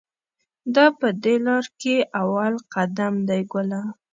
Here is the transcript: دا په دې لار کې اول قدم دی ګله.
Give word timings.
دا 0.75 0.85
په 0.99 1.07
دې 1.23 1.35
لار 1.45 1.65
کې 1.81 1.95
اول 2.21 2.53
قدم 2.73 3.13
دی 3.29 3.41
ګله. 3.51 3.81